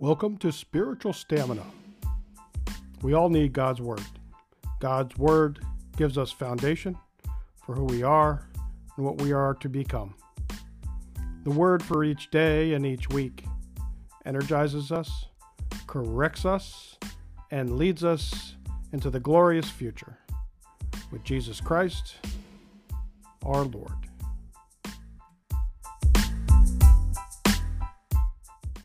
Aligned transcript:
Welcome 0.00 0.38
to 0.38 0.50
Spiritual 0.50 1.12
Stamina. 1.12 1.62
We 3.02 3.12
all 3.12 3.28
need 3.28 3.52
God's 3.52 3.82
Word. 3.82 4.00
God's 4.78 5.14
Word 5.18 5.60
gives 5.98 6.16
us 6.16 6.32
foundation 6.32 6.96
for 7.66 7.74
who 7.74 7.84
we 7.84 8.02
are 8.02 8.48
and 8.96 9.04
what 9.04 9.20
we 9.20 9.32
are 9.32 9.52
to 9.56 9.68
become. 9.68 10.14
The 11.44 11.50
Word 11.50 11.82
for 11.82 12.02
each 12.02 12.30
day 12.30 12.72
and 12.72 12.86
each 12.86 13.10
week 13.10 13.44
energizes 14.24 14.90
us, 14.90 15.26
corrects 15.86 16.46
us, 16.46 16.96
and 17.50 17.76
leads 17.76 18.02
us 18.02 18.54
into 18.94 19.10
the 19.10 19.20
glorious 19.20 19.68
future 19.68 20.16
with 21.12 21.22
Jesus 21.24 21.60
Christ, 21.60 22.14
our 23.44 23.64
Lord. 23.64 24.09